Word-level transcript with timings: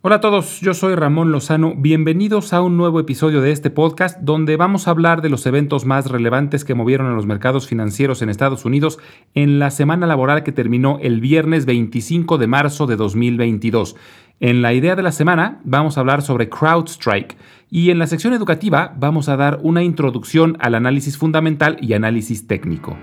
Hola 0.00 0.16
a 0.16 0.20
todos, 0.20 0.60
yo 0.60 0.74
soy 0.74 0.94
Ramón 0.94 1.32
Lozano, 1.32 1.74
bienvenidos 1.76 2.52
a 2.52 2.62
un 2.62 2.76
nuevo 2.76 3.00
episodio 3.00 3.40
de 3.40 3.50
este 3.50 3.68
podcast 3.68 4.20
donde 4.20 4.56
vamos 4.56 4.86
a 4.86 4.92
hablar 4.92 5.22
de 5.22 5.28
los 5.28 5.44
eventos 5.44 5.86
más 5.86 6.08
relevantes 6.08 6.64
que 6.64 6.76
movieron 6.76 7.08
a 7.08 7.14
los 7.14 7.26
mercados 7.26 7.66
financieros 7.66 8.22
en 8.22 8.28
Estados 8.28 8.64
Unidos 8.64 9.00
en 9.34 9.58
la 9.58 9.72
semana 9.72 10.06
laboral 10.06 10.44
que 10.44 10.52
terminó 10.52 11.00
el 11.02 11.20
viernes 11.20 11.66
25 11.66 12.38
de 12.38 12.46
marzo 12.46 12.86
de 12.86 12.94
2022. 12.94 13.96
En 14.38 14.62
la 14.62 14.72
idea 14.72 14.94
de 14.94 15.02
la 15.02 15.10
semana 15.10 15.60
vamos 15.64 15.96
a 15.96 16.00
hablar 16.00 16.22
sobre 16.22 16.48
CrowdStrike 16.48 17.36
y 17.68 17.90
en 17.90 17.98
la 17.98 18.06
sección 18.06 18.34
educativa 18.34 18.94
vamos 18.96 19.28
a 19.28 19.36
dar 19.36 19.58
una 19.64 19.82
introducción 19.82 20.56
al 20.60 20.76
análisis 20.76 21.18
fundamental 21.18 21.76
y 21.80 21.94
análisis 21.94 22.46
técnico. 22.46 22.96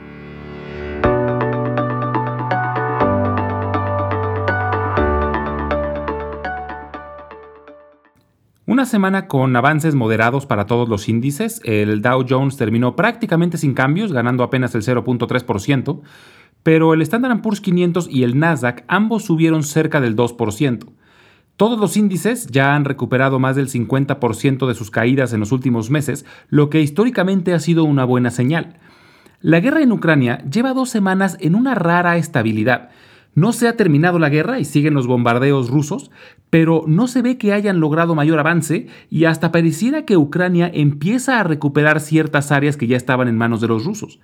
Una 8.76 8.86
semana 8.86 9.30
con 9.30 9.56
avances 9.56 9.96
moderados 9.96 10.46
para 10.46 10.66
todos 10.66 10.90
los 10.90 11.08
índices. 11.08 11.62
El 11.64 12.02
Dow 12.02 12.26
Jones 12.28 12.58
terminó 12.58 12.94
prácticamente 12.98 13.58
sin 13.58 13.74
cambios, 13.74 14.12
ganando 14.12 14.44
apenas 14.44 14.76
el 14.76 14.82
0.3%, 14.82 16.02
pero 16.62 16.94
el 16.94 17.02
Standard 17.02 17.42
Poor's 17.42 17.62
500 17.62 18.10
y 18.12 18.24
el 18.24 18.38
Nasdaq 18.38 18.84
ambos 18.90 19.24
subieron 19.24 19.64
cerca 19.64 20.02
del 20.02 20.18
2%. 20.18 20.90
Todos 21.56 21.80
los 21.80 21.96
índices 21.96 22.48
ya 22.48 22.76
han 22.76 22.84
recuperado 22.84 23.40
más 23.40 23.56
del 23.56 23.70
50% 23.70 24.68
de 24.68 24.76
sus 24.76 24.92
caídas 24.92 25.32
en 25.32 25.40
los 25.40 25.54
últimos 25.54 25.90
meses, 25.90 26.26
lo 26.50 26.70
que 26.70 26.82
históricamente 26.82 27.54
ha 27.54 27.62
sido 27.62 27.86
una 27.86 28.04
buena 28.04 28.30
señal. 28.30 28.76
La 29.40 29.62
guerra 29.62 29.84
en 29.84 29.94
Ucrania 29.94 30.44
lleva 30.52 30.74
dos 30.74 30.90
semanas 30.90 31.38
en 31.40 31.56
una 31.56 31.76
rara 31.76 32.18
estabilidad, 32.18 32.90
no 33.36 33.52
se 33.54 33.68
ha 33.68 33.78
terminado 33.78 34.18
la 34.18 34.30
guerra 34.30 34.60
y 34.60 34.66
siguen 34.66 34.94
los 34.94 35.08
bombardeos 35.08 35.70
rusos, 35.70 36.10
pero 36.50 36.86
no 36.88 37.08
se 37.08 37.22
ve 37.22 37.38
que 37.38 37.54
hayan 37.54 37.80
logrado 37.80 38.16
mayor 38.16 38.40
avance 38.40 38.88
y 39.10 39.26
hasta 39.26 39.52
pareciera 39.52 40.06
que 40.06 40.18
Ucrania 40.18 40.72
empieza 40.74 41.40
a 41.40 41.44
recuperar 41.44 42.00
ciertas 42.00 42.52
áreas 42.52 42.78
que 42.78 42.88
ya 42.88 42.98
estaban 42.98 43.28
en 43.28 43.38
manos 43.38 43.62
de 43.62 43.68
los 43.68 43.86
rusos. 43.86 44.20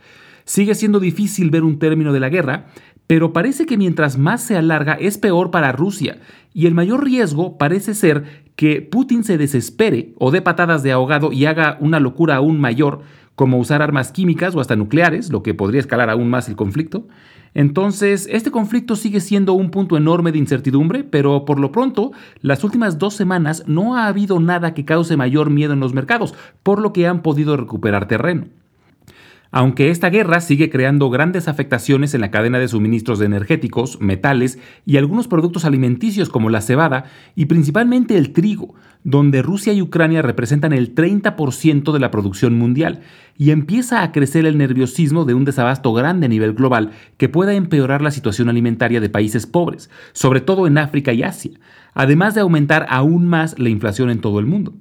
Sigue 0.46 0.74
siendo 0.74 1.00
difícil 1.00 1.50
ver 1.50 1.64
un 1.64 1.78
término 1.78 2.14
de 2.14 2.20
la 2.20 2.30
guerra, 2.30 2.68
pero 3.06 3.34
parece 3.34 3.66
que 3.66 3.78
mientras 3.78 4.18
más 4.18 4.42
se 4.42 4.56
alarga 4.56 4.94
es 4.94 5.18
peor 5.18 5.52
para 5.52 5.74
Rusia, 5.74 6.20
y 6.54 6.66
el 6.66 6.74
mayor 6.74 7.04
riesgo 7.04 7.58
parece 7.58 7.94
ser 7.94 8.24
que 8.56 8.82
Putin 8.82 9.24
se 9.24 9.38
desespere 9.38 10.14
o 10.18 10.32
dé 10.32 10.42
patadas 10.42 10.84
de 10.84 10.92
ahogado 10.92 11.32
y 11.32 11.46
haga 11.46 11.78
una 11.80 12.00
locura 12.00 12.38
aún 12.38 12.60
mayor, 12.60 13.02
como 13.36 13.58
usar 13.58 13.82
armas 13.82 14.12
químicas 14.12 14.56
o 14.56 14.62
hasta 14.62 14.76
nucleares, 14.76 15.32
lo 15.32 15.44
que 15.44 15.54
podría 15.54 15.82
escalar 15.82 16.10
aún 16.10 16.30
más 16.30 16.48
el 16.48 16.56
conflicto, 16.56 17.08
entonces, 17.54 18.28
este 18.32 18.50
conflicto 18.50 18.96
sigue 18.96 19.20
siendo 19.20 19.54
un 19.54 19.72
punto 19.72 19.98
enorme 19.98 20.32
de 20.32 20.38
incertidumbre, 20.38 21.04
pero 21.04 21.44
por 21.44 21.60
lo 21.60 21.72
pronto, 21.72 22.12
las 22.42 22.64
últimas 22.64 22.98
dos 22.98 23.14
semanas 23.14 23.64
no 23.68 23.98
ha 23.98 24.08
habido 24.08 24.40
nada 24.40 24.74
que 24.74 24.86
cause 24.86 25.18
mayor 25.18 25.50
miedo 25.50 25.74
en 25.74 25.82
los 25.82 25.94
mercados, 25.94 26.34
por 26.64 26.80
lo 26.80 26.94
que 26.94 27.08
han 27.08 27.22
podido 27.22 27.58
recuperar 27.58 28.08
terreno. 28.08 28.46
Aunque 29.54 29.90
esta 29.90 30.10
guerra 30.10 30.40
sigue 30.40 30.70
creando 30.70 31.10
grandes 31.10 31.50
afectaciones 31.50 32.14
en 32.14 32.22
la 32.22 32.32
cadena 32.32 32.58
de 32.58 32.70
suministros 32.70 33.20
de 33.20 33.26
energéticos, 33.26 34.00
metales 34.00 34.60
y 34.86 34.96
algunos 34.96 35.28
productos 35.28 35.66
alimenticios 35.66 36.30
como 36.30 36.50
la 36.50 36.62
cebada 36.62 37.06
y 37.36 37.46
principalmente 37.46 38.18
el 38.18 38.32
trigo, 38.32 38.76
donde 39.04 39.42
Rusia 39.42 39.74
y 39.74 39.82
Ucrania 39.82 40.22
representan 40.22 40.72
el 40.72 40.96
30% 40.96 41.92
de 41.92 42.00
la 42.00 42.12
producción 42.12 42.58
mundial, 42.58 43.02
y 43.38 43.52
empieza 43.52 44.04
a 44.04 44.12
crecer 44.12 44.46
el 44.46 44.58
nerviosismo 44.58 45.26
de 45.26 45.34
un 45.34 45.46
desabasto 45.46 45.92
grande 45.94 46.28
a 46.28 46.30
nivel 46.30 46.54
global 46.54 46.92
que 47.18 47.28
pueda 47.28 47.54
empeorar 47.54 48.02
la 48.02 48.12
situación 48.12 48.50
alimentaria 48.50 49.02
de 49.02 49.10
países 49.10 49.48
pobres, 49.48 49.90
sobre 50.14 50.42
todo 50.42 50.68
en 50.68 50.78
África 50.78 51.12
y 51.12 51.24
Asia, 51.24 51.52
además 51.94 52.36
de 52.36 52.42
aumentar 52.42 52.86
aún 52.90 53.26
más 53.26 53.58
la 53.58 53.70
inflación 53.70 54.12
en 54.12 54.22
todo 54.22 54.40
el 54.40 54.46
mundo. 54.46 54.74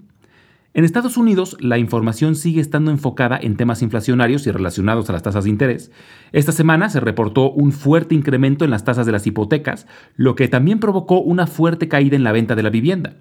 En 0.72 0.84
Estados 0.84 1.16
Unidos, 1.16 1.56
la 1.58 1.78
información 1.78 2.36
sigue 2.36 2.60
estando 2.60 2.92
enfocada 2.92 3.36
en 3.42 3.56
temas 3.56 3.82
inflacionarios 3.82 4.46
y 4.46 4.52
relacionados 4.52 5.10
a 5.10 5.12
las 5.12 5.24
tasas 5.24 5.42
de 5.42 5.50
interés. 5.50 5.90
Esta 6.30 6.52
semana 6.52 6.88
se 6.90 7.00
reportó 7.00 7.50
un 7.50 7.72
fuerte 7.72 8.14
incremento 8.14 8.64
en 8.64 8.70
las 8.70 8.84
tasas 8.84 9.04
de 9.04 9.10
las 9.10 9.26
hipotecas, 9.26 9.88
lo 10.14 10.36
que 10.36 10.46
también 10.46 10.78
provocó 10.78 11.20
una 11.20 11.48
fuerte 11.48 11.88
caída 11.88 12.14
en 12.14 12.22
la 12.22 12.30
venta 12.30 12.54
de 12.54 12.62
la 12.62 12.70
vivienda. 12.70 13.14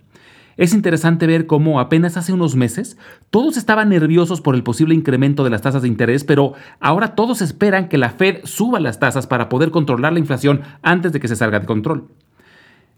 Es 0.58 0.76
interesante 0.76 1.26
ver 1.26 1.48
cómo 1.48 1.80
apenas 1.80 2.18
hace 2.18 2.34
unos 2.34 2.56
meses 2.56 2.98
todos 3.32 3.58
estaban 3.58 3.90
nerviosos 3.90 4.42
por 4.42 4.54
el 4.54 4.62
posible 4.62 4.94
incremento 4.94 5.44
de 5.44 5.50
las 5.50 5.64
tasas 5.64 5.82
de 5.82 5.88
interés, 5.88 6.24
pero 6.24 6.54
ahora 6.80 7.16
todos 7.16 7.42
esperan 7.42 7.90
que 7.90 7.98
la 7.98 8.12
Fed 8.12 8.42
suba 8.44 8.80
las 8.80 9.00
tasas 9.00 9.26
para 9.26 9.50
poder 9.50 9.72
controlar 9.72 10.14
la 10.14 10.20
inflación 10.20 10.62
antes 10.84 11.14
de 11.14 11.20
que 11.20 11.28
se 11.28 11.36
salga 11.36 11.60
de 11.60 11.66
control. 11.66 12.10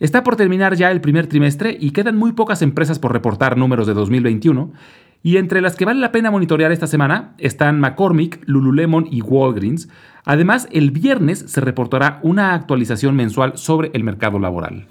Está 0.02 0.24
por 0.24 0.36
terminar 0.36 0.76
ya 0.76 0.90
el 0.90 1.00
primer 1.00 1.28
trimestre 1.28 1.78
y 1.80 1.92
quedan 1.92 2.18
muy 2.18 2.32
pocas 2.32 2.64
empresas 2.64 2.98
por 2.98 3.14
reportar 3.14 3.56
números 3.56 3.86
de 3.86 3.94
2021. 3.94 4.74
Y 5.22 5.38
entre 5.38 5.62
las 5.62 5.76
que 5.76 5.86
vale 5.86 6.00
la 6.00 6.12
pena 6.12 6.32
monitorear 6.32 6.72
esta 6.72 6.88
semana 6.88 7.36
están 7.38 7.80
McCormick, 7.80 8.42
Lululemon 8.48 9.06
y 9.12 9.22
Walgreens. 9.22 9.90
Además, 10.26 10.68
el 10.72 10.90
viernes 10.90 11.46
se 11.46 11.62
reportará 11.62 12.20
una 12.24 12.56
actualización 12.56 13.16
mensual 13.16 13.60
sobre 13.60 13.92
el 13.94 14.04
mercado 14.04 14.40
laboral. 14.40 14.88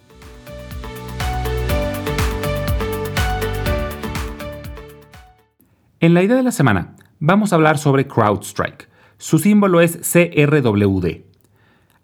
En 5.98 6.15
la 6.15 6.22
idea 6.22 6.37
de 6.37 6.44
la 6.44 6.53
semana, 6.53 6.94
vamos 7.19 7.53
a 7.53 7.56
hablar 7.56 7.78
sobre 7.78 8.06
CrowdStrike. 8.06 8.88
Su 9.19 9.41
símbolo 9.41 9.81
es 9.81 9.97
CRWD. 9.97 11.29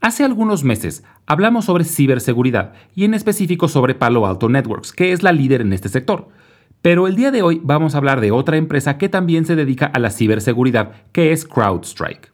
Hace 0.00 0.24
algunos 0.24 0.62
meses 0.62 1.04
hablamos 1.26 1.64
sobre 1.64 1.84
ciberseguridad 1.84 2.74
y 2.94 3.04
en 3.04 3.14
específico 3.14 3.66
sobre 3.66 3.94
Palo 3.94 4.26
Alto 4.26 4.48
Networks, 4.48 4.92
que 4.92 5.12
es 5.12 5.22
la 5.22 5.32
líder 5.32 5.62
en 5.62 5.72
este 5.72 5.88
sector. 5.88 6.28
Pero 6.82 7.06
el 7.06 7.16
día 7.16 7.30
de 7.30 7.42
hoy 7.42 7.60
vamos 7.64 7.94
a 7.94 7.98
hablar 7.98 8.20
de 8.20 8.30
otra 8.30 8.56
empresa 8.58 8.98
que 8.98 9.08
también 9.08 9.46
se 9.46 9.56
dedica 9.56 9.86
a 9.86 9.98
la 9.98 10.10
ciberseguridad, 10.10 10.92
que 11.12 11.32
es 11.32 11.44
CrowdStrike. 11.46 12.30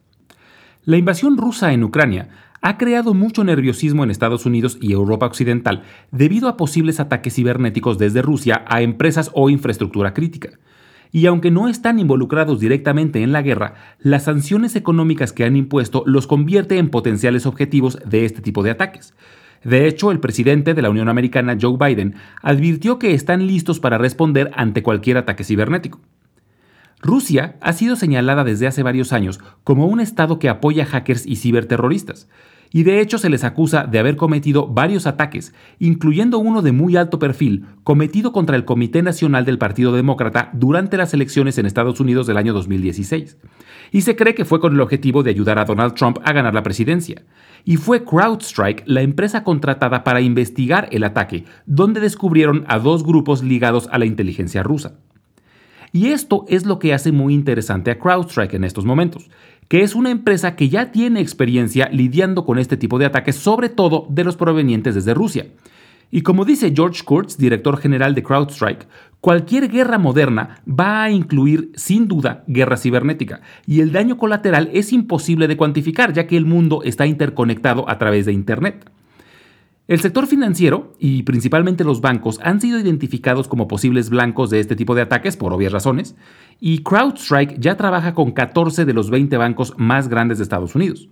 La 0.84 0.97
invasión 0.97 1.39
rusa 1.39 1.72
en 1.72 1.84
Ucrania 1.84 2.28
ha 2.61 2.77
creado 2.77 3.15
mucho 3.15 3.45
nerviosismo 3.45 4.05
en 4.05 4.11
Estados 4.11 4.45
Unidos 4.45 4.77
y 4.81 4.93
Europa 4.93 5.27
Occidental 5.27 5.84
debido 6.11 6.49
a 6.49 6.56
posibles 6.56 7.01
ataques 7.01 7.34
cibernéticos 7.34 7.97
desde 7.97 8.22
Rusia 8.22 8.65
a 8.69 8.83
empresas 8.83 9.31
o 9.34 9.49
infraestructura 9.49 10.12
crítica 10.12 10.51
y 11.12 11.27
aunque 11.27 11.50
no 11.50 11.69
están 11.69 11.99
involucrados 11.99 12.59
directamente 12.59 13.23
en 13.23 13.33
la 13.33 13.43
guerra, 13.43 13.75
las 13.99 14.25
sanciones 14.25 14.75
económicas 14.75 15.33
que 15.33 15.45
han 15.45 15.56
impuesto 15.56 16.03
los 16.06 16.27
convierte 16.27 16.78
en 16.78 16.89
potenciales 16.89 17.45
objetivos 17.45 17.99
de 18.06 18.25
este 18.25 18.41
tipo 18.41 18.62
de 18.62 18.71
ataques. 18.71 19.15
De 19.62 19.87
hecho, 19.87 20.11
el 20.11 20.19
presidente 20.19 20.75
de 20.75 20.83
la 20.83 20.91
Unión 20.91 21.09
Americana, 21.09 21.56
Joe 21.61 21.77
Biden, 21.78 22.17
advirtió 22.41 22.99
que 22.99 23.12
están 23.12 23.47
listos 23.47 23.78
para 23.78 23.99
responder 23.99 24.51
ante 24.55 24.83
cualquier 24.83 25.19
ataque 25.19 25.45
cibernético. 25.45 26.01
Rusia 27.01 27.56
ha 27.61 27.72
sido 27.72 27.97
señalada 27.97 28.43
desde 28.43 28.67
hace 28.67 28.83
varios 28.83 29.12
años 29.12 29.41
como 29.65 29.87
un 29.87 30.01
Estado 30.01 30.39
que 30.39 30.49
apoya 30.49 30.87
hackers 30.87 31.27
y 31.27 31.37
ciberterroristas, 31.37 32.28
y 32.72 32.84
de 32.84 33.00
hecho 33.00 33.19
se 33.19 33.31
les 33.31 33.44
acusa 33.44 33.84
de 33.84 33.99
haber 33.99 34.16
cometido 34.16 34.66
varios 34.66 35.06
ataques, 35.06 35.55
incluyendo 35.78 36.38
uno 36.38 36.62
de 36.62 36.72
muy 36.72 36.97
alto 36.97 37.19
perfil, 37.19 37.66
cometido 37.84 38.33
contra 38.33 38.56
el 38.56 38.65
Comité 38.65 39.03
Nacional 39.03 39.44
del 39.44 39.59
Partido 39.59 39.93
Demócrata 39.93 40.50
durante 40.55 40.97
las 40.97 41.12
elecciones 41.15 41.59
en 41.59 41.66
Estados 41.66 42.00
Unidos 42.00 42.27
del 42.27 42.38
año 42.38 42.53
2016. 42.55 43.37
Y 43.93 44.00
se 44.00 44.16
cree 44.16 44.34
que 44.34 44.47
fue 44.47 44.60
con 44.60 44.72
el 44.72 44.81
objetivo 44.81 45.22
de 45.22 45.31
ayudar 45.31 45.59
a 45.59 45.65
Donald 45.65 45.94
Trump 45.94 46.19
a 46.25 46.33
ganar 46.33 46.55
la 46.55 46.62
presidencia. 46.62 47.22
Y 47.65 47.77
fue 47.77 48.05
CrowdStrike 48.05 48.84
la 48.87 49.03
empresa 49.03 49.44
contratada 49.44 50.03
para 50.03 50.22
investigar 50.22 50.89
el 50.93 51.04
ataque, 51.04 51.44
donde 51.66 52.00
descubrieron 52.00 52.65
a 52.69 52.78
dos 52.78 53.04
grupos 53.04 53.43
ligados 53.43 53.89
a 53.93 53.99
la 53.99 54.06
inteligencia 54.06 54.62
rusa. 54.62 54.94
Y 55.92 56.08
esto 56.08 56.47
es 56.48 56.64
lo 56.64 56.78
que 56.78 56.94
hace 56.94 57.12
muy 57.12 57.34
interesante 57.34 57.91
a 57.91 57.98
CrowdStrike 57.98 58.54
en 58.54 58.64
estos 58.64 58.86
momentos, 58.86 59.28
que 59.69 59.82
es 59.82 59.94
una 59.94 60.10
empresa 60.10 60.56
que 60.56 60.70
ya 60.70 60.91
tiene 60.91 61.20
experiencia 61.20 61.91
lidiando 61.92 62.47
con 62.47 62.58
este 62.58 62.78
tipo 62.78 62.98
de 62.98 63.04
ataques, 63.04 63.36
sobre 63.36 63.69
todo 63.69 64.06
de 64.08 64.25
los 64.25 64.36
provenientes 64.36 64.94
desde 64.94 65.12
Rusia. 65.12 65.47
Y 66.10 66.22
como 66.22 66.44
dice 66.44 66.72
George 66.75 67.04
Kurtz, 67.04 67.36
director 67.36 67.78
general 67.78 68.15
de 68.15 68.22
CrowdStrike, 68.22 68.86
cualquier 69.21 69.68
guerra 69.71 69.98
moderna 69.98 70.60
va 70.68 71.04
a 71.04 71.10
incluir 71.10 71.72
sin 71.74 72.09
duda 72.09 72.45
guerra 72.47 72.77
cibernética, 72.77 73.41
y 73.66 73.80
el 73.80 73.92
daño 73.92 74.16
colateral 74.16 74.71
es 74.72 74.92
imposible 74.92 75.48
de 75.48 75.56
cuantificar 75.56 76.12
ya 76.12 76.27
que 76.27 76.36
el 76.36 76.45
mundo 76.47 76.83
está 76.84 77.06
interconectado 77.06 77.88
a 77.88 77.98
través 77.98 78.27
de 78.27 78.33
Internet. 78.33 78.91
El 79.89 80.01
sector 80.01 80.29
financiero 80.29 80.93
y 81.01 81.25
principalmente 81.25 81.83
los 81.83 82.01
bancos 82.01 82.39
han 82.43 82.61
sido 82.61 82.79
identificados 82.79 83.49
como 83.49 83.67
posibles 83.67 84.11
blancos 84.11 84.49
de 84.49 84.61
este 84.61 84.77
tipo 84.77 84.95
de 84.95 85.03
ataques 85.03 85.37
por 85.37 85.53
obvias 85.53 85.73
razones, 85.73 86.15
y 86.61 86.84
CrowdStrike 86.84 87.59
ya 87.59 87.77
trabaja 87.77 88.15
con 88.15 88.31
14 88.31 88.84
de 88.84 88.95
los 88.95 89.11
20 89.11 89.37
bancos 89.37 89.75
más 89.77 90.09
grandes 90.09 90.39
de 90.39 90.45
Estados 90.45 90.77
Unidos. 90.77 91.09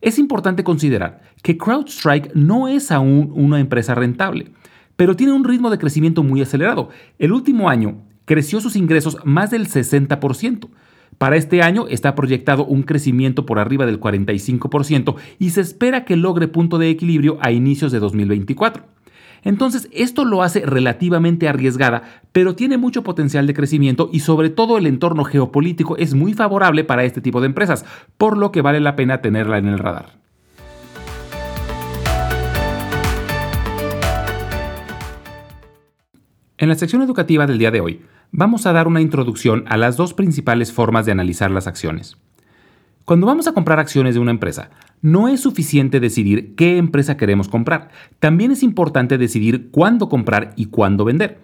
Es 0.00 0.18
importante 0.18 0.64
considerar 0.64 1.20
que 1.42 1.58
CrowdStrike 1.58 2.34
no 2.34 2.68
es 2.68 2.90
aún 2.90 3.32
una 3.34 3.60
empresa 3.60 3.94
rentable, 3.94 4.52
pero 4.96 5.14
tiene 5.14 5.34
un 5.34 5.44
ritmo 5.44 5.68
de 5.70 5.78
crecimiento 5.78 6.22
muy 6.22 6.40
acelerado. 6.40 6.88
El 7.18 7.32
último 7.32 7.68
año 7.68 8.02
creció 8.24 8.60
sus 8.60 8.76
ingresos 8.76 9.18
más 9.24 9.50
del 9.50 9.68
60%, 9.68 10.70
para 11.16 11.36
este 11.36 11.62
año 11.62 11.86
está 11.88 12.14
proyectado 12.14 12.64
un 12.64 12.82
crecimiento 12.82 13.46
por 13.46 13.58
arriba 13.58 13.86
del 13.86 14.00
45% 14.00 15.16
y 15.38 15.50
se 15.50 15.60
espera 15.60 16.04
que 16.04 16.16
logre 16.16 16.48
punto 16.48 16.78
de 16.78 16.90
equilibrio 16.90 17.38
a 17.40 17.50
inicios 17.50 17.90
de 17.90 17.98
2024. 17.98 18.84
Entonces, 19.44 19.88
esto 19.92 20.24
lo 20.24 20.42
hace 20.42 20.66
relativamente 20.66 21.48
arriesgada, 21.48 22.02
pero 22.32 22.54
tiene 22.54 22.76
mucho 22.76 23.02
potencial 23.02 23.46
de 23.46 23.54
crecimiento 23.54 24.10
y 24.12 24.20
sobre 24.20 24.50
todo 24.50 24.78
el 24.78 24.86
entorno 24.86 25.24
geopolítico 25.24 25.96
es 25.96 26.14
muy 26.14 26.34
favorable 26.34 26.84
para 26.84 27.04
este 27.04 27.20
tipo 27.20 27.40
de 27.40 27.46
empresas, 27.46 27.84
por 28.16 28.36
lo 28.36 28.52
que 28.52 28.62
vale 28.62 28.80
la 28.80 28.96
pena 28.96 29.20
tenerla 29.20 29.58
en 29.58 29.68
el 29.68 29.78
radar. 29.78 30.18
En 36.60 36.68
la 36.68 36.74
sección 36.74 37.02
educativa 37.02 37.46
del 37.46 37.58
día 37.58 37.70
de 37.70 37.80
hoy, 37.80 38.00
vamos 38.32 38.66
a 38.66 38.72
dar 38.72 38.88
una 38.88 39.00
introducción 39.00 39.64
a 39.68 39.76
las 39.76 39.96
dos 39.96 40.14
principales 40.14 40.72
formas 40.72 41.06
de 41.06 41.12
analizar 41.12 41.50
las 41.50 41.66
acciones. 41.66 42.16
Cuando 43.04 43.26
vamos 43.26 43.48
a 43.48 43.52
comprar 43.52 43.78
acciones 43.78 44.14
de 44.14 44.20
una 44.20 44.30
empresa, 44.30 44.70
no 45.00 45.28
es 45.28 45.40
suficiente 45.40 45.98
decidir 45.98 46.54
qué 46.54 46.76
empresa 46.76 47.16
queremos 47.16 47.48
comprar, 47.48 47.88
también 48.18 48.52
es 48.52 48.62
importante 48.62 49.16
decidir 49.16 49.70
cuándo 49.70 50.08
comprar 50.08 50.52
y 50.56 50.66
cuándo 50.66 51.04
vender. 51.04 51.38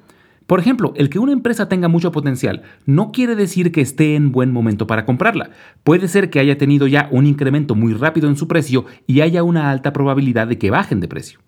Por 0.47 0.61
ejemplo, 0.61 0.93
el 0.97 1.09
que 1.09 1.19
una 1.19 1.33
empresa 1.33 1.71
tenga 1.71 1.89
mucho 1.89 2.13
potencial 2.13 2.65
no 2.85 3.13
quiere 3.13 3.35
decir 3.35 3.73
que 3.73 3.81
esté 3.81 4.15
en 4.15 4.31
buen 4.31 4.53
momento 4.53 4.87
para 4.87 5.07
comprarla. 5.07 5.51
Puede 5.85 6.07
ser 6.07 6.29
que 6.29 6.39
haya 6.39 6.59
tenido 6.59 6.87
ya 6.87 7.09
un 7.11 7.27
incremento 7.27 7.75
muy 7.75 7.95
rápido 7.95 8.29
en 8.29 8.37
su 8.37 8.47
precio 8.47 8.85
y 9.07 9.23
haya 9.23 9.43
una 9.43 9.71
alta 9.71 9.95
probabilidad 9.95 10.47
de 10.47 10.59
que 10.59 10.71
bajen 10.71 11.01
de 11.01 11.09
precio. 11.09 11.41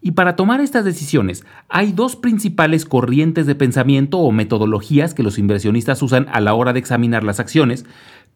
Y 0.00 0.12
para 0.12 0.36
tomar 0.36 0.60
estas 0.60 0.84
decisiones 0.84 1.44
hay 1.68 1.92
dos 1.92 2.14
principales 2.14 2.84
corrientes 2.84 3.46
de 3.46 3.54
pensamiento 3.54 4.18
o 4.18 4.30
metodologías 4.30 5.12
que 5.12 5.24
los 5.24 5.38
inversionistas 5.38 6.02
usan 6.02 6.26
a 6.32 6.40
la 6.40 6.54
hora 6.54 6.72
de 6.72 6.78
examinar 6.78 7.24
las 7.24 7.40
acciones 7.40 7.84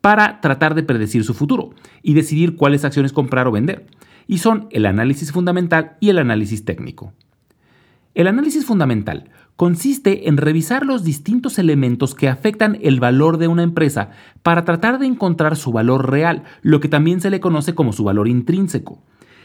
para 0.00 0.41
tratar 0.41 0.75
de 0.75 0.82
predecir 0.82 1.23
su 1.23 1.35
futuro 1.35 1.70
y 2.03 2.14
decidir 2.14 2.56
cuáles 2.56 2.85
acciones 2.85 3.12
comprar 3.12 3.47
o 3.47 3.53
vender. 3.53 3.87
Y 4.26 4.38
son 4.38 4.67
el 4.70 4.87
análisis 4.87 5.31
fundamental 5.31 5.97
y 6.00 6.09
el 6.11 6.19
análisis 6.19 6.64
técnico. 6.64 7.12
El 8.14 8.26
análisis 8.26 8.67
fundamental 8.67 9.31
consiste 9.55 10.29
en 10.29 10.38
revisar 10.38 10.85
los 10.85 11.05
distintos 11.05 11.59
elementos 11.59 12.17
que 12.17 12.29
afectan 12.29 12.79
el 12.82 12.99
valor 12.99 13.38
de 13.38 13.47
una 13.47 13.62
empresa 13.62 14.11
para 14.43 14.64
tratar 14.64 14.99
de 14.99 15.06
encontrar 15.06 15.56
su 15.56 15.70
valor 15.70 16.11
real, 16.11 16.43
lo 16.62 16.81
que 16.81 16.88
también 16.88 17.20
se 17.20 17.31
le 17.31 17.41
conoce 17.41 17.75
como 17.75 17.93
su 17.93 18.03
valor 18.03 18.26
intrínseco 18.26 19.00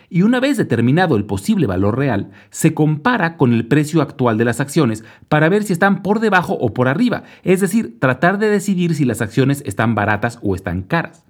y 0.09 0.21
una 0.21 0.39
vez 0.39 0.57
determinado 0.57 1.15
el 1.15 1.25
posible 1.25 1.67
valor 1.67 1.97
real, 1.97 2.31
se 2.49 2.73
compara 2.73 3.37
con 3.37 3.53
el 3.53 3.67
precio 3.67 4.01
actual 4.01 4.37
de 4.37 4.45
las 4.45 4.59
acciones 4.59 5.03
para 5.27 5.49
ver 5.49 5.63
si 5.63 5.73
están 5.73 6.01
por 6.01 6.19
debajo 6.19 6.53
o 6.53 6.73
por 6.73 6.87
arriba, 6.87 7.23
es 7.43 7.59
decir, 7.59 7.99
tratar 7.99 8.37
de 8.37 8.49
decidir 8.49 8.95
si 8.95 9.05
las 9.05 9.21
acciones 9.21 9.63
están 9.65 9.95
baratas 9.95 10.39
o 10.41 10.55
están 10.55 10.81
caras. 10.81 11.23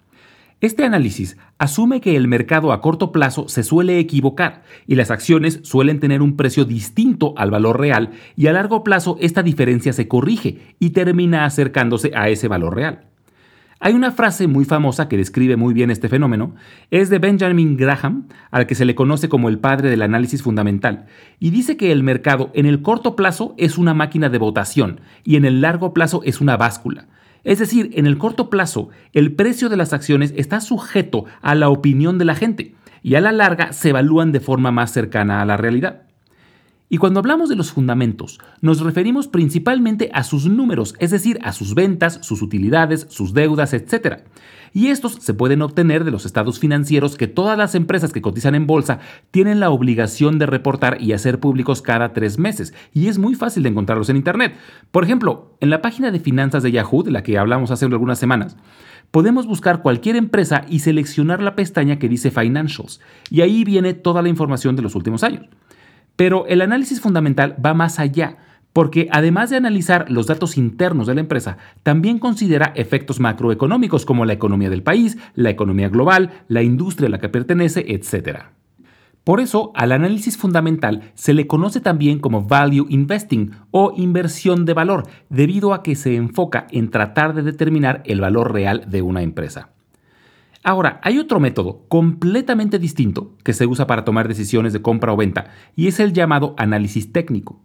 Este 0.60 0.84
análisis 0.84 1.38
asume 1.60 2.02
que 2.02 2.16
el 2.16 2.28
mercado 2.28 2.72
a 2.72 2.82
corto 2.82 3.12
plazo 3.12 3.48
se 3.48 3.62
suele 3.62 4.00
equivocar 4.00 4.64
y 4.88 4.96
las 4.96 5.12
acciones 5.12 5.60
suelen 5.62 6.00
tener 6.00 6.24
un 6.24 6.36
precio 6.36 6.66
distinto 6.66 7.36
al 7.38 7.52
valor 7.52 7.80
real 7.80 8.10
y 8.36 8.48
a 8.48 8.54
largo 8.54 8.84
plazo 8.84 9.18
esta 9.22 9.44
diferencia 9.44 9.94
se 9.94 10.08
corrige 10.08 10.76
y 10.80 10.92
termina 10.92 11.46
acercándose 11.46 12.12
a 12.16 12.30
ese 12.30 12.48
valor 12.48 12.76
real. 12.76 13.06
Hay 13.80 13.94
una 13.94 14.12
frase 14.12 14.48
muy 14.48 14.66
famosa 14.66 15.08
que 15.08 15.18
describe 15.18 15.56
muy 15.56 15.72
bien 15.72 15.92
este 15.92 16.10
fenómeno, 16.10 16.56
es 16.90 17.12
de 17.12 17.20
Benjamin 17.20 17.78
Graham, 17.78 18.28
al 18.50 18.66
que 18.66 18.74
se 18.74 18.86
le 18.86 18.96
conoce 18.96 19.30
como 19.30 19.50
el 19.50 19.60
padre 19.60 19.92
del 19.92 20.02
análisis 20.02 20.42
fundamental, 20.42 21.06
y 21.40 21.52
dice 21.52 21.78
que 21.78 21.92
el 21.92 22.02
mercado 22.02 22.50
en 22.56 22.66
el 22.66 22.82
corto 22.82 23.16
plazo 23.16 23.54
es 23.58 23.78
una 23.78 23.94
máquina 23.94 24.30
de 24.30 24.40
votación 24.40 25.02
y 25.24 25.36
en 25.36 25.46
el 25.46 25.62
largo 25.62 25.94
plazo 25.94 26.22
es 26.24 26.42
una 26.42 26.58
báscula. 26.58 27.06
Es 27.44 27.60
decir, 27.60 27.92
en 27.94 28.08
el 28.08 28.18
corto 28.18 28.50
plazo, 28.50 28.90
el 29.14 29.34
precio 29.34 29.70
de 29.70 29.78
las 29.78 29.94
acciones 29.94 30.34
está 30.36 30.60
sujeto 30.60 31.26
a 31.42 31.54
la 31.54 31.70
opinión 31.70 32.18
de 32.18 32.26
la 32.26 32.34
gente 32.34 32.74
y 33.04 33.14
a 33.14 33.22
la 33.22 33.32
larga 33.32 33.74
se 33.74 33.90
evalúan 33.90 34.32
de 34.32 34.40
forma 34.40 34.72
más 34.72 34.92
cercana 34.92 35.42
a 35.42 35.46
la 35.46 35.56
realidad. 35.56 36.07
Y 36.90 37.00
cuando 37.00 37.20
hablamos 37.20 37.50
de 37.50 37.58
los 37.58 37.74
fundamentos, 37.74 38.40
nos 38.62 38.80
referimos 38.80 39.28
principalmente 39.28 40.10
a 40.14 40.24
sus 40.24 40.48
números, 40.48 40.96
es 41.00 41.12
decir, 41.12 41.38
a 41.44 41.52
sus 41.52 41.76
ventas, 41.76 42.20
sus 42.22 42.42
utilidades, 42.42 43.08
sus 43.10 43.34
deudas, 43.34 43.74
etc. 43.74 44.22
Y 44.72 44.88
estos 44.88 45.16
se 45.16 45.34
pueden 45.34 45.62
obtener 45.62 46.06
de 46.06 46.12
los 46.12 46.26
estados 46.26 46.60
financieros 46.60 47.18
que 47.18 47.28
todas 47.28 47.58
las 47.58 47.76
empresas 47.76 48.14
que 48.14 48.22
cotizan 48.22 48.56
en 48.56 48.68
bolsa 48.68 49.00
tienen 49.32 49.60
la 49.60 49.70
obligación 49.70 50.40
de 50.40 50.46
reportar 50.46 51.02
y 51.02 51.12
hacer 51.12 51.42
públicos 51.42 51.82
cada 51.82 52.14
tres 52.14 52.40
meses. 52.40 52.74
Y 52.94 53.08
es 53.08 53.18
muy 53.18 53.36
fácil 53.36 53.64
de 53.64 53.70
encontrarlos 53.70 54.10
en 54.10 54.16
Internet. 54.16 54.56
Por 54.92 55.04
ejemplo, 55.04 55.58
en 55.60 55.70
la 55.70 55.82
página 55.82 56.10
de 56.10 56.22
finanzas 56.22 56.64
de 56.64 56.72
Yahoo, 56.72 57.04
de 57.04 57.12
la 57.12 57.22
que 57.22 57.38
hablamos 57.38 57.70
hace 57.70 57.84
algunas 57.84 58.18
semanas, 58.18 58.56
podemos 59.12 59.46
buscar 59.46 59.82
cualquier 59.82 60.16
empresa 60.16 60.64
y 60.70 60.80
seleccionar 60.80 61.42
la 61.42 61.56
pestaña 61.56 62.00
que 62.00 62.08
dice 62.08 62.32
Financials. 62.32 63.02
Y 63.30 63.42
ahí 63.42 63.66
viene 63.66 63.94
toda 63.94 64.22
la 64.22 64.30
información 64.30 64.78
de 64.78 64.84
los 64.84 64.96
últimos 64.96 65.24
años. 65.24 65.48
Pero 66.18 66.46
el 66.48 66.62
análisis 66.62 67.00
fundamental 67.00 67.56
va 67.64 67.74
más 67.74 68.00
allá, 68.00 68.38
porque 68.74 69.08
además 69.12 69.50
de 69.50 69.58
analizar 69.58 70.12
los 70.12 70.28
datos 70.28 70.58
internos 70.58 71.08
de 71.08 71.16
la 71.16 71.22
empresa, 71.22 71.58
también 71.84 72.20
considera 72.20 72.74
efectos 72.76 73.20
macroeconómicos 73.20 74.06
como 74.06 74.26
la 74.26 74.34
economía 74.34 74.70
del 74.70 74.84
país, 74.84 75.18
la 75.36 75.52
economía 75.52 75.90
global, 75.90 76.44
la 76.48 76.64
industria 76.64 77.08
a 77.08 77.12
la 77.12 77.20
que 77.20 77.30
pertenece, 77.30 77.86
etc. 77.88 78.40
Por 79.24 79.40
eso, 79.42 79.72
al 79.76 79.92
análisis 79.92 80.38
fundamental 80.38 81.12
se 81.14 81.34
le 81.34 81.48
conoce 81.48 81.82
también 81.82 82.20
como 82.20 82.44
value 82.44 82.88
investing 82.90 83.52
o 83.72 83.94
inversión 83.96 84.66
de 84.66 84.74
valor, 84.74 85.04
debido 85.30 85.74
a 85.74 85.84
que 85.84 85.96
se 85.96 86.16
enfoca 86.16 86.66
en 86.72 86.90
tratar 86.90 87.36
de 87.36 87.44
determinar 87.44 88.02
el 88.06 88.22
valor 88.22 88.54
real 88.54 88.86
de 88.90 89.02
una 89.02 89.22
empresa. 89.22 89.70
Ahora, 90.68 91.00
hay 91.02 91.18
otro 91.18 91.40
método 91.40 91.86
completamente 91.88 92.78
distinto 92.78 93.38
que 93.46 93.54
se 93.54 93.66
usa 93.66 93.88
para 93.88 94.04
tomar 94.04 94.28
decisiones 94.28 94.74
de 94.74 94.82
compra 94.82 95.14
o 95.14 95.16
venta 95.16 95.48
y 95.78 95.88
es 95.88 96.02
el 96.02 96.12
llamado 96.12 96.56
análisis 96.58 97.14
técnico. 97.14 97.62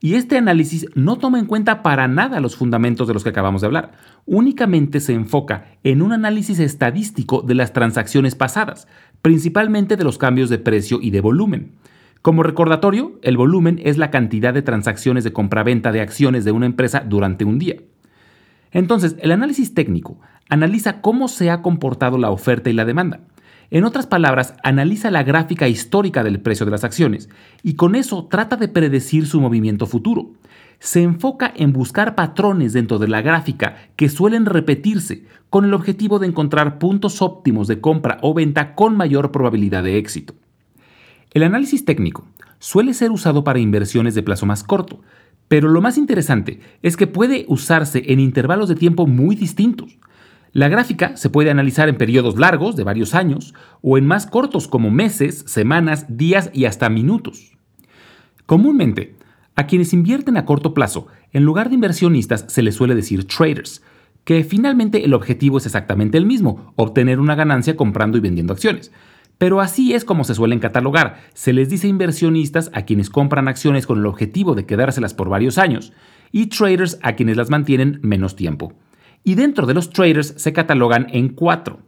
Y 0.00 0.16
este 0.16 0.36
análisis 0.36 0.88
no 0.96 1.14
toma 1.14 1.38
en 1.38 1.46
cuenta 1.46 1.84
para 1.84 2.08
nada 2.08 2.40
los 2.40 2.56
fundamentos 2.56 3.06
de 3.06 3.14
los 3.14 3.22
que 3.22 3.30
acabamos 3.30 3.60
de 3.60 3.68
hablar, 3.68 3.92
únicamente 4.26 4.98
se 4.98 5.12
enfoca 5.14 5.76
en 5.84 6.02
un 6.02 6.12
análisis 6.12 6.58
estadístico 6.58 7.40
de 7.40 7.54
las 7.54 7.72
transacciones 7.72 8.34
pasadas, 8.34 8.88
principalmente 9.22 9.96
de 9.96 10.02
los 10.02 10.18
cambios 10.18 10.50
de 10.50 10.58
precio 10.58 10.98
y 11.00 11.10
de 11.10 11.20
volumen. 11.20 11.76
Como 12.20 12.42
recordatorio, 12.42 13.12
el 13.22 13.36
volumen 13.36 13.80
es 13.84 13.96
la 13.96 14.10
cantidad 14.10 14.52
de 14.52 14.62
transacciones 14.62 15.22
de 15.22 15.32
compra-venta 15.32 15.92
de 15.92 16.00
acciones 16.00 16.44
de 16.44 16.50
una 16.50 16.66
empresa 16.66 17.04
durante 17.06 17.44
un 17.44 17.60
día. 17.60 17.76
Entonces, 18.74 19.14
el 19.20 19.30
análisis 19.30 19.72
técnico 19.72 20.18
analiza 20.48 21.00
cómo 21.00 21.28
se 21.28 21.50
ha 21.50 21.62
comportado 21.62 22.18
la 22.18 22.30
oferta 22.30 22.70
y 22.70 22.72
la 22.72 22.84
demanda. 22.84 23.20
En 23.70 23.84
otras 23.84 24.06
palabras, 24.06 24.54
analiza 24.62 25.10
la 25.10 25.22
gráfica 25.22 25.68
histórica 25.68 26.22
del 26.22 26.40
precio 26.40 26.66
de 26.66 26.72
las 26.72 26.84
acciones 26.84 27.28
y 27.62 27.74
con 27.74 27.94
eso 27.94 28.26
trata 28.26 28.56
de 28.56 28.68
predecir 28.68 29.26
su 29.26 29.40
movimiento 29.40 29.86
futuro. 29.86 30.30
Se 30.78 31.02
enfoca 31.02 31.52
en 31.56 31.72
buscar 31.72 32.14
patrones 32.14 32.72
dentro 32.72 32.98
de 32.98 33.08
la 33.08 33.22
gráfica 33.22 33.76
que 33.96 34.08
suelen 34.08 34.46
repetirse 34.46 35.24
con 35.50 35.64
el 35.64 35.74
objetivo 35.74 36.18
de 36.18 36.26
encontrar 36.26 36.78
puntos 36.78 37.22
óptimos 37.22 37.68
de 37.68 37.80
compra 37.80 38.18
o 38.22 38.34
venta 38.34 38.74
con 38.74 38.96
mayor 38.96 39.32
probabilidad 39.32 39.82
de 39.82 39.98
éxito. 39.98 40.34
El 41.32 41.42
análisis 41.42 41.84
técnico 41.84 42.26
suele 42.58 42.94
ser 42.94 43.10
usado 43.10 43.44
para 43.44 43.58
inversiones 43.58 44.14
de 44.14 44.22
plazo 44.22 44.46
más 44.46 44.62
corto, 44.62 45.00
pero 45.48 45.68
lo 45.68 45.80
más 45.80 45.98
interesante 45.98 46.60
es 46.82 46.96
que 46.96 47.06
puede 47.06 47.44
usarse 47.48 48.04
en 48.06 48.20
intervalos 48.20 48.68
de 48.68 48.76
tiempo 48.76 49.06
muy 49.06 49.36
distintos. 49.36 49.98
La 50.54 50.68
gráfica 50.68 51.16
se 51.16 51.30
puede 51.30 51.50
analizar 51.50 51.88
en 51.88 51.96
periodos 51.96 52.38
largos, 52.38 52.76
de 52.76 52.84
varios 52.84 53.16
años, 53.16 53.54
o 53.82 53.98
en 53.98 54.06
más 54.06 54.24
cortos 54.24 54.68
como 54.68 54.88
meses, 54.88 55.42
semanas, 55.48 56.06
días 56.16 56.50
y 56.54 56.66
hasta 56.66 56.88
minutos. 56.88 57.56
Comúnmente, 58.46 59.16
a 59.56 59.66
quienes 59.66 59.92
invierten 59.92 60.36
a 60.36 60.44
corto 60.44 60.72
plazo, 60.72 61.08
en 61.32 61.42
lugar 61.42 61.70
de 61.70 61.74
inversionistas 61.74 62.44
se 62.46 62.62
les 62.62 62.76
suele 62.76 62.94
decir 62.94 63.26
traders, 63.26 63.82
que 64.22 64.44
finalmente 64.44 65.04
el 65.04 65.14
objetivo 65.14 65.58
es 65.58 65.66
exactamente 65.66 66.18
el 66.18 66.24
mismo, 66.24 66.72
obtener 66.76 67.18
una 67.18 67.34
ganancia 67.34 67.76
comprando 67.76 68.16
y 68.16 68.20
vendiendo 68.20 68.52
acciones. 68.52 68.92
Pero 69.38 69.60
así 69.60 69.92
es 69.92 70.04
como 70.04 70.22
se 70.22 70.36
suelen 70.36 70.60
catalogar. 70.60 71.20
Se 71.34 71.52
les 71.52 71.68
dice 71.68 71.88
inversionistas 71.88 72.70
a 72.74 72.82
quienes 72.82 73.10
compran 73.10 73.48
acciones 73.48 73.88
con 73.88 73.98
el 73.98 74.06
objetivo 74.06 74.54
de 74.54 74.66
quedárselas 74.66 75.14
por 75.14 75.28
varios 75.28 75.58
años 75.58 75.92
y 76.30 76.46
traders 76.46 77.00
a 77.02 77.16
quienes 77.16 77.36
las 77.36 77.50
mantienen 77.50 77.98
menos 78.02 78.36
tiempo. 78.36 78.72
Y 79.24 79.34
dentro 79.34 79.66
de 79.66 79.74
los 79.74 79.90
traders 79.90 80.34
se 80.36 80.52
catalogan 80.52 81.06
en 81.10 81.30
cuatro. 81.30 81.80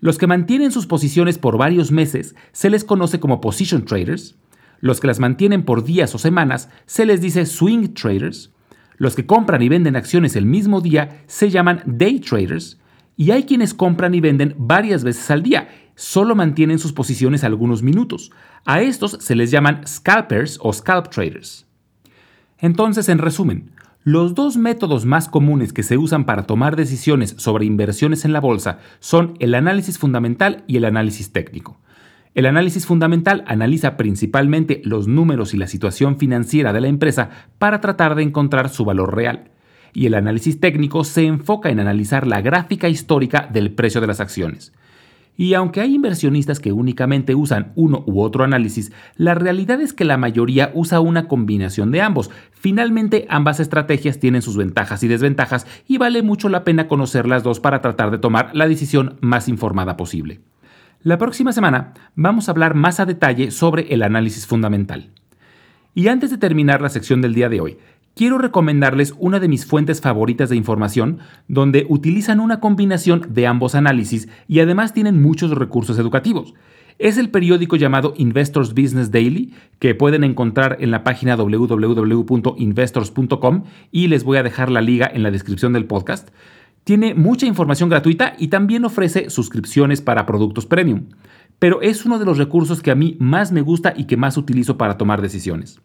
Los 0.00 0.16
que 0.16 0.26
mantienen 0.26 0.72
sus 0.72 0.86
posiciones 0.86 1.38
por 1.38 1.58
varios 1.58 1.92
meses 1.92 2.34
se 2.52 2.70
les 2.70 2.84
conoce 2.84 3.20
como 3.20 3.40
position 3.40 3.84
traders. 3.84 4.36
Los 4.80 4.98
que 4.98 5.06
las 5.06 5.20
mantienen 5.20 5.64
por 5.64 5.84
días 5.84 6.14
o 6.14 6.18
semanas 6.18 6.70
se 6.86 7.04
les 7.04 7.20
dice 7.20 7.44
swing 7.44 7.92
traders. 7.92 8.50
Los 8.96 9.14
que 9.14 9.26
compran 9.26 9.60
y 9.60 9.68
venden 9.68 9.96
acciones 9.96 10.36
el 10.36 10.46
mismo 10.46 10.80
día 10.80 11.22
se 11.26 11.50
llaman 11.50 11.82
day 11.84 12.18
traders. 12.18 12.80
Y 13.16 13.30
hay 13.30 13.44
quienes 13.44 13.74
compran 13.74 14.14
y 14.14 14.20
venden 14.20 14.54
varias 14.56 15.04
veces 15.04 15.30
al 15.30 15.42
día 15.42 15.68
solo 16.00 16.34
mantienen 16.34 16.78
sus 16.78 16.94
posiciones 16.94 17.44
algunos 17.44 17.82
minutos. 17.82 18.30
A 18.64 18.80
estos 18.80 19.18
se 19.20 19.34
les 19.34 19.50
llaman 19.50 19.86
scalpers 19.86 20.58
o 20.62 20.72
scalp 20.72 21.10
traders. 21.10 21.66
Entonces, 22.58 23.10
en 23.10 23.18
resumen, 23.18 23.72
los 24.02 24.34
dos 24.34 24.56
métodos 24.56 25.04
más 25.04 25.28
comunes 25.28 25.74
que 25.74 25.82
se 25.82 25.98
usan 25.98 26.24
para 26.24 26.44
tomar 26.44 26.74
decisiones 26.74 27.34
sobre 27.36 27.66
inversiones 27.66 28.24
en 28.24 28.32
la 28.32 28.40
bolsa 28.40 28.78
son 28.98 29.34
el 29.40 29.54
análisis 29.54 29.98
fundamental 29.98 30.64
y 30.66 30.78
el 30.78 30.86
análisis 30.86 31.32
técnico. 31.32 31.78
El 32.34 32.46
análisis 32.46 32.86
fundamental 32.86 33.44
analiza 33.46 33.98
principalmente 33.98 34.80
los 34.84 35.06
números 35.06 35.52
y 35.52 35.58
la 35.58 35.66
situación 35.66 36.16
financiera 36.16 36.72
de 36.72 36.80
la 36.80 36.88
empresa 36.88 37.28
para 37.58 37.82
tratar 37.82 38.14
de 38.14 38.22
encontrar 38.22 38.70
su 38.70 38.86
valor 38.86 39.14
real. 39.14 39.50
Y 39.92 40.06
el 40.06 40.14
análisis 40.14 40.60
técnico 40.60 41.04
se 41.04 41.26
enfoca 41.26 41.68
en 41.68 41.80
analizar 41.80 42.26
la 42.26 42.40
gráfica 42.40 42.88
histórica 42.88 43.50
del 43.52 43.72
precio 43.72 44.00
de 44.00 44.06
las 44.06 44.20
acciones. 44.20 44.72
Y 45.36 45.54
aunque 45.54 45.80
hay 45.80 45.94
inversionistas 45.94 46.60
que 46.60 46.72
únicamente 46.72 47.34
usan 47.34 47.72
uno 47.74 48.04
u 48.06 48.20
otro 48.20 48.44
análisis, 48.44 48.92
la 49.16 49.34
realidad 49.34 49.80
es 49.80 49.92
que 49.92 50.04
la 50.04 50.16
mayoría 50.16 50.70
usa 50.74 51.00
una 51.00 51.28
combinación 51.28 51.90
de 51.90 52.02
ambos. 52.02 52.30
Finalmente, 52.52 53.26
ambas 53.30 53.58
estrategias 53.58 54.18
tienen 54.18 54.42
sus 54.42 54.56
ventajas 54.56 55.02
y 55.02 55.08
desventajas 55.08 55.66
y 55.88 55.98
vale 55.98 56.22
mucho 56.22 56.48
la 56.48 56.62
pena 56.64 56.88
conocer 56.88 57.26
las 57.26 57.42
dos 57.42 57.60
para 57.60 57.80
tratar 57.80 58.10
de 58.10 58.18
tomar 58.18 58.50
la 58.54 58.68
decisión 58.68 59.16
más 59.20 59.48
informada 59.48 59.96
posible. 59.96 60.40
La 61.02 61.16
próxima 61.16 61.52
semana 61.52 61.94
vamos 62.14 62.48
a 62.48 62.52
hablar 62.52 62.74
más 62.74 63.00
a 63.00 63.06
detalle 63.06 63.50
sobre 63.50 63.94
el 63.94 64.02
análisis 64.02 64.46
fundamental. 64.46 65.10
Y 65.94 66.08
antes 66.08 66.30
de 66.30 66.38
terminar 66.38 66.82
la 66.82 66.90
sección 66.90 67.22
del 67.22 67.34
día 67.34 67.48
de 67.48 67.60
hoy, 67.60 67.78
quiero 68.14 68.38
recomendarles 68.38 69.12
una 69.18 69.40
de 69.40 69.48
mis 69.48 69.66
fuentes 69.66 70.00
favoritas 70.00 70.48
de 70.50 70.56
información, 70.56 71.18
donde 71.48 71.86
utilizan 71.88 72.38
una 72.40 72.60
combinación 72.60 73.26
de 73.28 73.46
ambos 73.46 73.74
análisis 73.74 74.28
y 74.48 74.60
además 74.60 74.92
tienen 74.92 75.22
muchos 75.22 75.52
recursos 75.52 75.98
educativos. 75.98 76.52
Es 76.98 77.16
el 77.16 77.30
periódico 77.30 77.76
llamado 77.76 78.12
Investors 78.18 78.74
Business 78.74 79.10
Daily, 79.10 79.54
que 79.78 79.94
pueden 79.94 80.22
encontrar 80.22 80.76
en 80.80 80.90
la 80.90 81.02
página 81.02 81.34
www.investors.com 81.34 83.64
y 83.90 84.08
les 84.08 84.22
voy 84.22 84.36
a 84.36 84.42
dejar 84.42 84.70
la 84.70 84.82
liga 84.82 85.10
en 85.10 85.22
la 85.22 85.30
descripción 85.30 85.72
del 85.72 85.86
podcast. 85.86 86.28
Tiene 86.84 87.14
mucha 87.14 87.46
información 87.46 87.88
gratuita 87.88 88.34
y 88.38 88.48
también 88.48 88.84
ofrece 88.84 89.30
suscripciones 89.30 90.02
para 90.02 90.26
productos 90.26 90.66
premium, 90.66 91.06
pero 91.58 91.80
es 91.80 92.04
uno 92.04 92.18
de 92.18 92.26
los 92.26 92.36
recursos 92.36 92.82
que 92.82 92.90
a 92.90 92.94
mí 92.94 93.16
más 93.18 93.50
me 93.50 93.62
gusta 93.62 93.94
y 93.96 94.04
que 94.04 94.18
más 94.18 94.36
utilizo 94.36 94.76
para 94.76 94.98
tomar 94.98 95.22
decisiones. 95.22 95.80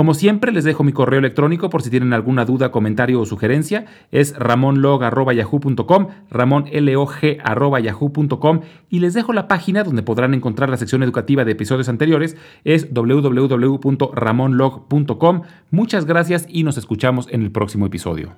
Como 0.00 0.14
siempre, 0.14 0.50
les 0.50 0.64
dejo 0.64 0.82
mi 0.82 0.92
correo 0.92 1.18
electrónico 1.18 1.68
por 1.68 1.82
si 1.82 1.90
tienen 1.90 2.14
alguna 2.14 2.46
duda, 2.46 2.70
comentario 2.70 3.20
o 3.20 3.26
sugerencia. 3.26 3.84
Es 4.10 4.34
ramonlog.yahoo.com, 4.34 6.06
ramonlog.yahoo.com 6.30 8.60
y 8.88 9.00
les 9.00 9.12
dejo 9.12 9.34
la 9.34 9.46
página 9.46 9.84
donde 9.84 10.02
podrán 10.02 10.32
encontrar 10.32 10.70
la 10.70 10.78
sección 10.78 11.02
educativa 11.02 11.44
de 11.44 11.52
episodios 11.52 11.90
anteriores. 11.90 12.38
Es 12.64 12.94
www.ramonlog.com. 12.94 15.42
Muchas 15.70 16.06
gracias 16.06 16.46
y 16.48 16.62
nos 16.62 16.78
escuchamos 16.78 17.28
en 17.30 17.42
el 17.42 17.52
próximo 17.52 17.84
episodio. 17.84 18.32